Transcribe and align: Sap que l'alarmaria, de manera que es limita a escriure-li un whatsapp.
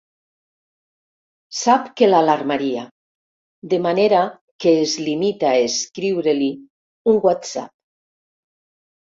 Sap 1.57 1.91
que 2.01 2.07
l'alarmaria, 2.09 2.85
de 3.75 3.79
manera 3.87 4.23
que 4.65 4.73
es 4.87 4.97
limita 5.09 5.51
a 5.53 5.61
escriure-li 5.67 6.49
un 7.15 7.23
whatsapp. 7.29 7.75